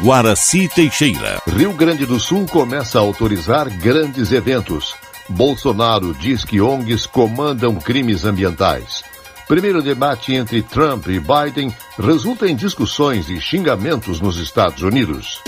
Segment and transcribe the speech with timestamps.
[0.00, 1.42] Guaraci Teixeira.
[1.48, 4.94] Rio Grande do Sul começa a autorizar grandes eventos.
[5.28, 9.02] Bolsonaro diz que ONGs comandam crimes ambientais.
[9.48, 15.42] Primeiro debate entre Trump e Biden resulta em discussões e xingamentos nos Estados Unidos.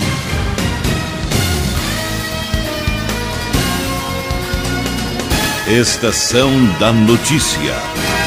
[5.65, 8.20] Estação da Notícia.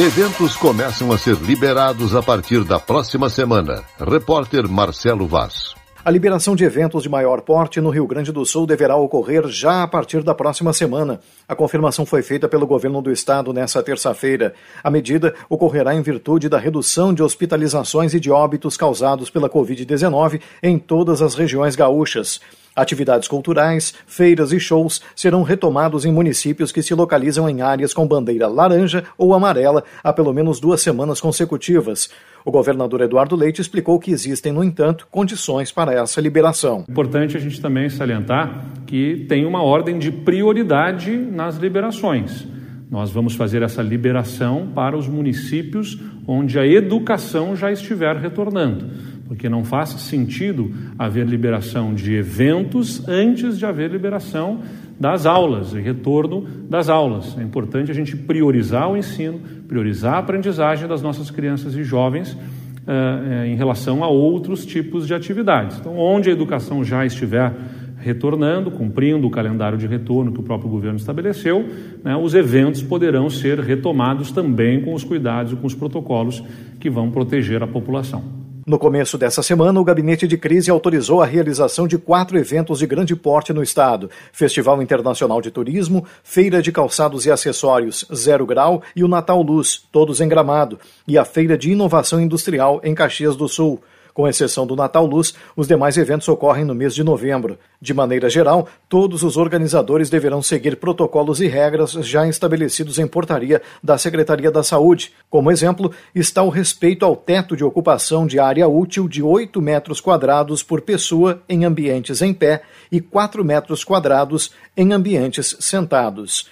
[0.00, 3.84] Eventos começam a ser liberados a partir da próxima semana.
[4.00, 5.79] Repórter Marcelo Vaz.
[6.02, 9.82] A liberação de eventos de maior porte no Rio Grande do Sul deverá ocorrer já
[9.82, 11.20] a partir da próxima semana.
[11.46, 14.54] A confirmação foi feita pelo governo do estado nesta terça-feira.
[14.82, 20.40] A medida ocorrerá em virtude da redução de hospitalizações e de óbitos causados pela Covid-19
[20.62, 22.40] em todas as regiões gaúchas.
[22.74, 28.08] Atividades culturais, feiras e shows serão retomados em municípios que se localizam em áreas com
[28.08, 32.08] bandeira laranja ou amarela há pelo menos duas semanas consecutivas.
[32.44, 36.84] O governador Eduardo Leite explicou que existem, no entanto, condições para essa liberação.
[36.88, 42.46] Importante a gente também salientar que tem uma ordem de prioridade nas liberações.
[42.90, 48.90] Nós vamos fazer essa liberação para os municípios onde a educação já estiver retornando
[49.30, 54.60] porque não faz sentido haver liberação de eventos antes de haver liberação
[55.00, 57.34] das aulas e retorno das aulas.
[57.38, 62.32] É importante a gente priorizar o ensino, priorizar a aprendizagem das nossas crianças e jovens
[62.34, 65.78] uh, em relação a outros tipos de atividades.
[65.78, 67.50] Então, onde a educação já estiver
[67.96, 71.66] retornando, cumprindo o calendário de retorno que o próprio governo estabeleceu,
[72.04, 76.42] né, os eventos poderão ser retomados também com os cuidados e com os protocolos
[76.78, 78.39] que vão proteger a população.
[78.66, 82.86] No começo dessa semana, o gabinete de crise autorizou a realização de quatro eventos de
[82.86, 88.82] grande porte no estado: Festival Internacional de Turismo, Feira de Calçados e Acessórios Zero Grau
[88.94, 93.36] e o Natal Luz, todos em Gramado, e a Feira de Inovação Industrial em Caxias
[93.36, 93.80] do Sul.
[94.12, 97.58] Com exceção do Natal Luz, os demais eventos ocorrem no mês de novembro.
[97.80, 103.62] De maneira geral, todos os organizadores deverão seguir protocolos e regras já estabelecidos em portaria
[103.82, 105.12] da Secretaria da Saúde.
[105.28, 110.00] Como exemplo, está o respeito ao teto de ocupação de área útil de 8 metros
[110.00, 116.48] quadrados por pessoa em ambientes em pé e 4 metros quadrados em ambientes sentados.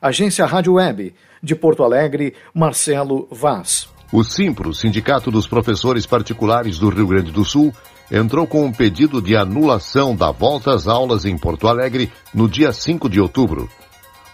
[0.00, 3.91] Agência Rádio Web, de Porto Alegre, Marcelo Vaz.
[4.12, 7.72] O Simpro, Sindicato dos Professores Particulares do Rio Grande do Sul,
[8.10, 12.74] entrou com um pedido de anulação da volta às aulas em Porto Alegre no dia
[12.74, 13.70] 5 de outubro.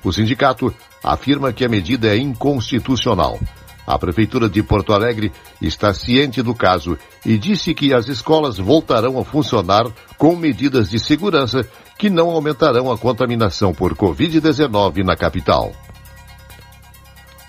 [0.03, 3.39] O sindicato afirma que a medida é inconstitucional.
[3.87, 5.31] A Prefeitura de Porto Alegre
[5.63, 9.87] está ciente do caso e disse que as escolas voltarão a funcionar
[10.19, 11.65] com medidas de segurança
[11.97, 15.73] que não aumentarão a contaminação por Covid-19 na capital.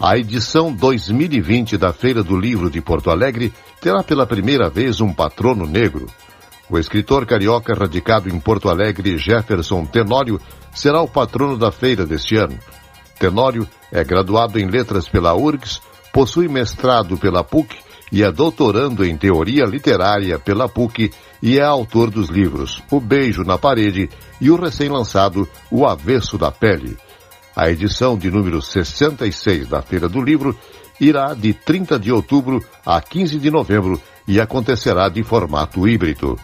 [0.01, 5.13] A edição 2020 da Feira do Livro de Porto Alegre terá pela primeira vez um
[5.13, 6.05] patrono negro.
[6.69, 10.39] O escritor carioca radicado em Porto Alegre, Jefferson Tenório,
[10.73, 12.57] será o patrono da feira deste ano.
[13.19, 15.81] Tenório é graduado em letras pela URGS,
[16.13, 17.75] possui mestrado pela PUC
[18.09, 21.11] e é doutorando em teoria literária pela PUC
[21.43, 24.09] e é autor dos livros O Beijo na Parede
[24.39, 26.97] e o recém-lançado O Avesso da Pele.
[27.59, 30.57] A edição de número 66 da Feira do Livro
[30.97, 36.39] irá de 30 de outubro a 15 de novembro e acontecerá de formato híbrido.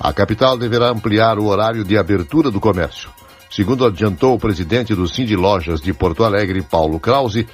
[0.00, 3.08] A capital deverá ampliar o horário de abertura do comércio.
[3.48, 7.46] Segundo adiantou o presidente do Cindy Lojas de Porto Alegre, Paulo Krause,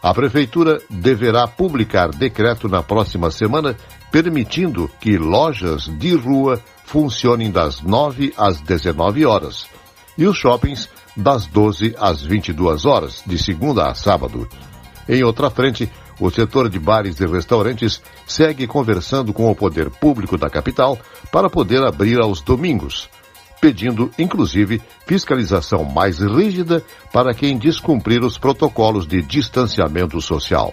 [0.00, 3.76] a prefeitura deverá publicar decreto na próxima semana
[4.12, 9.66] permitindo que lojas de rua funcionem das 9 às 19 horas
[10.18, 14.48] e os shoppings das 12 às 22 horas, de segunda a sábado.
[15.08, 15.90] Em outra frente,
[16.20, 20.96] o setor de bares e restaurantes segue conversando com o poder público da capital
[21.32, 23.08] para poder abrir aos domingos,
[23.60, 30.72] pedindo, inclusive, fiscalização mais rígida para quem descumprir os protocolos de distanciamento social.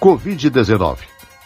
[0.00, 0.96] Covid-19.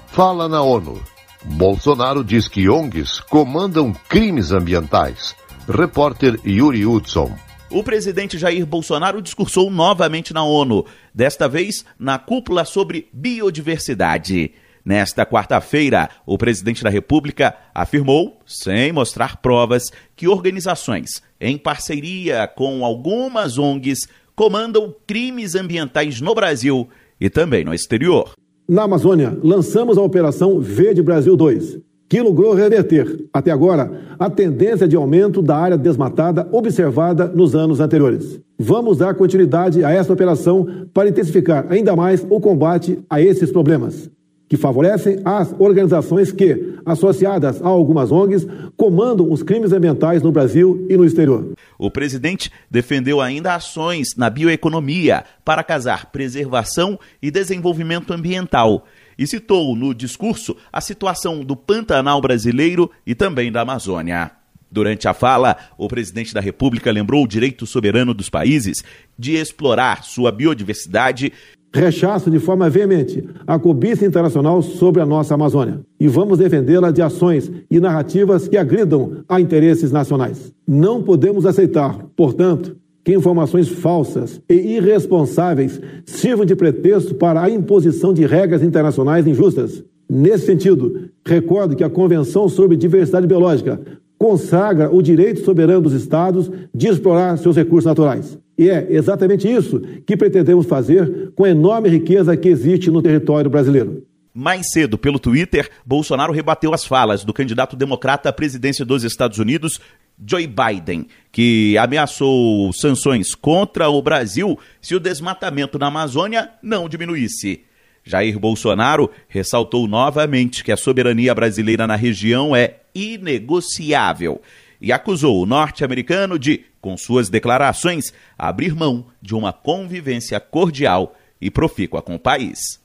[0.08, 1.15] Fala na ONU.
[1.46, 5.36] Bolsonaro diz que ONGs comandam crimes ambientais.
[5.70, 7.32] Repórter Yuri Hudson.
[7.70, 14.54] O presidente Jair Bolsonaro discursou novamente na ONU, desta vez na cúpula sobre biodiversidade.
[14.84, 19.84] Nesta quarta-feira, o presidente da República afirmou, sem mostrar provas,
[20.16, 26.90] que organizações, em parceria com algumas ONGs, comandam crimes ambientais no Brasil
[27.20, 28.34] e também no exterior.
[28.68, 31.78] Na Amazônia, lançamos a Operação Verde Brasil 2,
[32.10, 37.80] que logrou reverter, até agora, a tendência de aumento da área desmatada observada nos anos
[37.80, 38.42] anteriores.
[38.58, 44.10] Vamos dar continuidade a essa operação para intensificar ainda mais o combate a esses problemas
[44.48, 48.46] que favorecem as organizações que, associadas a algumas ONGs,
[48.78, 51.54] comandam os crimes ambientais no Brasil e no exterior.
[51.78, 58.86] O presidente defendeu ainda ações na bioeconomia para casar preservação e desenvolvimento ambiental
[59.18, 64.32] e citou no discurso a situação do Pantanal brasileiro e também da Amazônia.
[64.70, 68.84] Durante a fala, o presidente da República lembrou o direito soberano dos países
[69.18, 71.32] de explorar sua biodiversidade
[71.76, 77.02] rechaço de forma veemente a cobiça internacional sobre a nossa Amazônia e vamos defendê-la de
[77.02, 80.54] ações e narrativas que agridam a interesses nacionais.
[80.66, 88.14] Não podemos aceitar, portanto, que informações falsas e irresponsáveis sirvam de pretexto para a imposição
[88.14, 89.84] de regras internacionais injustas.
[90.10, 93.82] Nesse sentido, recordo que a Convenção sobre Diversidade Biológica
[94.26, 98.40] consagra o direito soberano dos Estados de explorar seus recursos naturais.
[98.58, 103.52] E é exatamente isso que pretendemos fazer com a enorme riqueza que existe no território
[103.52, 104.04] brasileiro.
[104.34, 109.38] Mais cedo, pelo Twitter, Bolsonaro rebateu as falas do candidato democrata à presidência dos Estados
[109.38, 109.80] Unidos,
[110.28, 117.62] Joe Biden, que ameaçou sanções contra o Brasil se o desmatamento na Amazônia não diminuísse.
[118.06, 124.40] Jair Bolsonaro ressaltou novamente que a soberania brasileira na região é inegociável
[124.80, 131.50] e acusou o norte-americano de, com suas declarações, abrir mão de uma convivência cordial e
[131.50, 132.80] profícua com o país.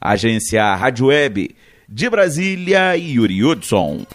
[0.00, 1.54] Agência Rádio Web
[1.88, 4.06] de Brasília, Yuri Hudson.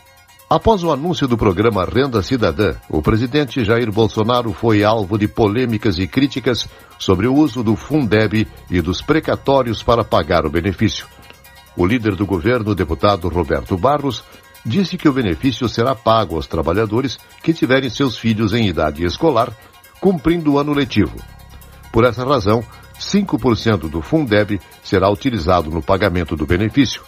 [0.49, 5.97] Após o anúncio do programa Renda Cidadã, o presidente Jair Bolsonaro foi alvo de polêmicas
[5.97, 11.07] e críticas sobre o uso do Fundeb e dos precatórios para pagar o benefício.
[11.75, 14.23] O líder do governo, deputado Roberto Barros,
[14.65, 19.51] disse que o benefício será pago aos trabalhadores que tiverem seus filhos em idade escolar,
[19.99, 21.15] cumprindo o ano letivo.
[21.91, 22.63] Por essa razão,
[22.99, 27.03] 5% do Fundeb será utilizado no pagamento do benefício.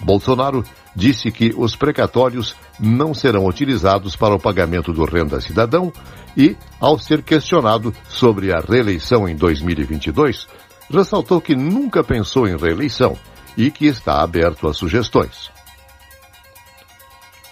[0.00, 0.64] Bolsonaro
[0.94, 5.92] disse que os precatórios não serão utilizados para o pagamento do Renda Cidadão
[6.36, 10.46] e, ao ser questionado sobre a reeleição em 2022,
[10.90, 13.16] ressaltou que nunca pensou em reeleição
[13.56, 15.52] e que está aberto a sugestões.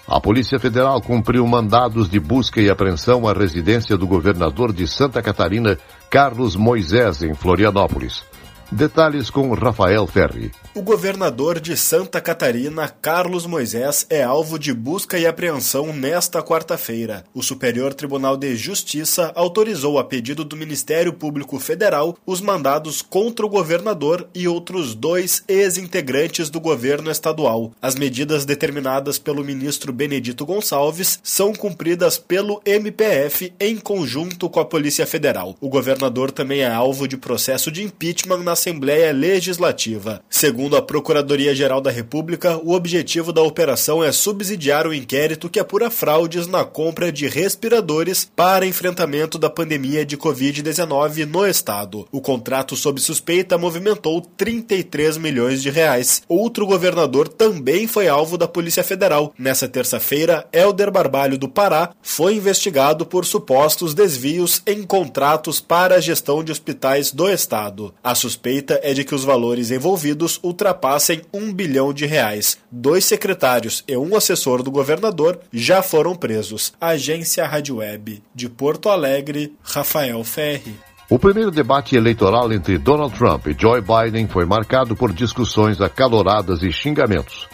[0.07, 5.23] A Polícia Federal cumpriu mandados de busca e apreensão à residência do governador de Santa
[5.23, 5.79] Catarina,
[6.11, 8.25] Carlos Moisés, em Florianópolis.
[8.71, 10.51] Detalhes com Rafael Ferri.
[10.75, 17.25] O governador de Santa Catarina, Carlos Moisés, é alvo de busca e apreensão nesta quarta-feira.
[17.35, 23.45] O Superior Tribunal de Justiça autorizou, a pedido do Ministério Público Federal, os mandados contra
[23.45, 27.73] o governador e outros dois ex-integrantes do governo estadual.
[27.83, 34.65] As medidas determinadas pelo ministro Benedito Gonçalves são cumpridas pelo MPF em conjunto com a
[34.65, 35.55] Polícia Federal.
[35.61, 40.23] O governador também é alvo de processo de impeachment na Assembleia Legislativa.
[40.31, 45.91] Segundo a Procuradoria-Geral da República, o objetivo da operação é subsidiar o inquérito que apura
[45.91, 52.07] fraudes na compra de respiradores para enfrentamento da pandemia de Covid-19 no estado.
[52.13, 56.23] O contrato sob suspeita movimentou 33 milhões de reais.
[56.29, 59.35] Outro governador também foi alvo da Polícia Federal.
[59.37, 66.01] Nessa terça-feira, Helder Barbalho do Pará foi investigado por supostos desvios em contratos para a
[66.01, 67.93] gestão de hospitais do estado.
[68.03, 72.59] A suspeita é de que os valores envolvidos ultrapassem um bilhão de reais.
[72.71, 76.73] Dois secretários e um assessor do governador já foram presos.
[76.79, 80.77] Agência Rádio Web de Porto Alegre, Rafael Ferri.
[81.09, 86.63] O primeiro debate eleitoral entre Donald Trump e Joe Biden foi marcado por discussões acaloradas
[86.63, 87.49] e xingamentos.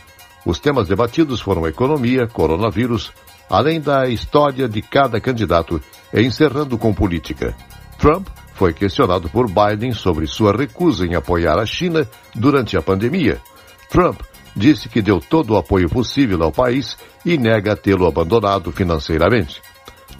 [0.44, 3.12] Os temas debatidos foram economia, coronavírus,
[3.48, 5.80] além da história de cada candidato,
[6.12, 7.54] encerrando com política.
[7.98, 13.40] Trump foi questionado por Biden sobre sua recusa em apoiar a China durante a pandemia.
[13.88, 14.20] Trump
[14.54, 19.62] disse que deu todo o apoio possível ao país e nega tê-lo abandonado financeiramente.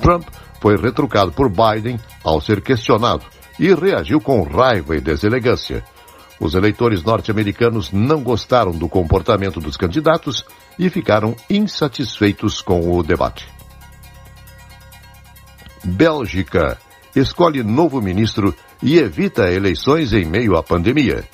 [0.00, 0.25] Trump
[0.61, 3.25] foi retrucado por Biden ao ser questionado
[3.59, 5.83] e reagiu com raiva e deselegância.
[6.38, 10.45] Os eleitores norte-americanos não gostaram do comportamento dos candidatos
[10.78, 13.49] e ficaram insatisfeitos com o debate.
[15.83, 16.78] Bélgica
[17.15, 21.25] escolhe novo ministro e evita eleições em meio à pandemia.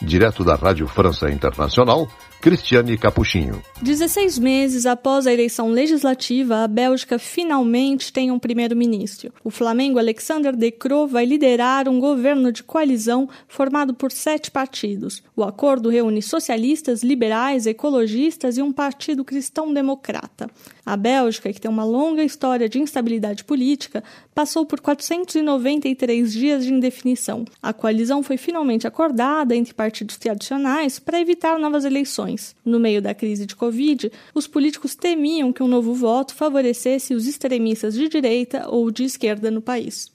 [0.00, 2.08] Direto da Rádio França Internacional,
[2.40, 3.62] Cristiane Capuchinho.
[3.82, 9.30] 16 meses após a eleição legislativa, a Bélgica finalmente tem um primeiro-ministro.
[9.44, 15.22] O Flamengo Alexander De Croo vai liderar um governo de coalizão formado por sete partidos.
[15.36, 20.48] O acordo reúne socialistas, liberais, ecologistas e um partido cristão-democrata.
[20.84, 24.02] A Bélgica, que tem uma longa história de instabilidade política,
[24.34, 27.44] passou por 493 dias de indefinição.
[27.62, 32.29] A coalizão foi finalmente acordada entre partidos tradicionais para evitar novas eleições.
[32.64, 37.26] No meio da crise de Covid, os políticos temiam que um novo voto favorecesse os
[37.26, 40.12] extremistas de direita ou de esquerda no país.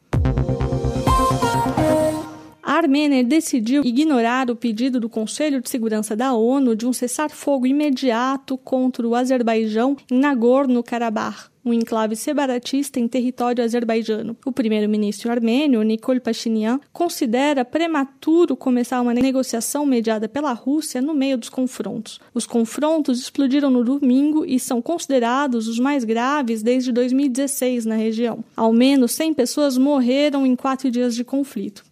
[2.75, 8.57] Armênia decidiu ignorar o pedido do Conselho de Segurança da ONU de um cessar-fogo imediato
[8.57, 14.37] contra o Azerbaijão em Nagorno-Karabakh um enclave separatista em território azerbaijano.
[14.45, 21.39] O primeiro-ministro armênio, Nikol Pashinyan, considera prematuro começar uma negociação mediada pela Rússia no meio
[21.39, 22.19] dos confrontos.
[22.35, 28.43] Os confrontos explodiram no domingo e são considerados os mais graves desde 2016 na região.
[28.55, 31.83] Ao menos 100 pessoas morreram em quatro dias de conflito.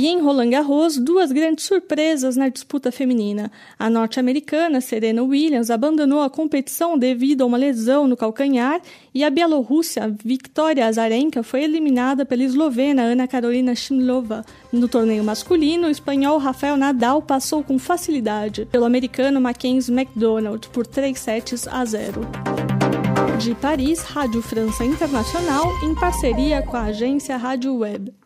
[0.00, 3.52] E em Roland Garros, duas grandes surpresas na disputa feminina.
[3.78, 8.80] A norte-americana Serena Williams abandonou a competição devido a uma lesão no calcanhar
[9.14, 14.42] e a bielorrússia Victoria Azarenka foi eliminada pela eslovena Ana Carolina Shimlova.
[14.72, 20.86] No torneio masculino, o espanhol Rafael Nadal passou com facilidade pelo americano Mackenzie McDonald por
[20.86, 22.22] 3 sets a 0.
[23.38, 28.19] De Paris, Rádio França Internacional, em parceria com a agência Rádio Web.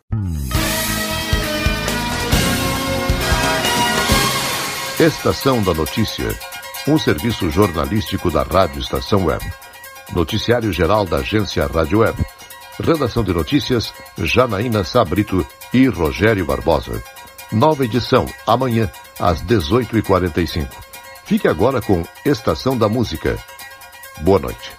[4.99, 6.33] Estação da Notícia,
[6.87, 9.43] um serviço jornalístico da Rádio Estação Web.
[10.13, 12.25] Noticiário geral da agência Rádio Web.
[12.79, 17.03] Redação de notícias, Janaína Sabrito e Rogério Barbosa.
[17.51, 20.65] Nova edição, amanhã, às 18h45.
[21.25, 23.37] Fique agora com Estação da Música.
[24.21, 24.71] Boa noite.